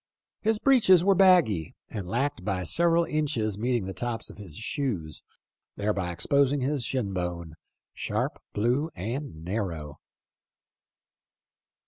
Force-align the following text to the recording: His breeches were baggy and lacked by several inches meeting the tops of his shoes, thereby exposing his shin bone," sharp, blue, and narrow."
His 0.41 0.57
breeches 0.57 1.03
were 1.03 1.13
baggy 1.13 1.75
and 1.87 2.07
lacked 2.09 2.43
by 2.43 2.63
several 2.63 3.03
inches 3.05 3.55
meeting 3.59 3.85
the 3.85 3.93
tops 3.93 4.31
of 4.31 4.39
his 4.39 4.57
shoes, 4.57 5.21
thereby 5.75 6.11
exposing 6.11 6.61
his 6.61 6.83
shin 6.83 7.13
bone," 7.13 7.53
sharp, 7.93 8.41
blue, 8.51 8.89
and 8.95 9.45
narrow." 9.45 9.99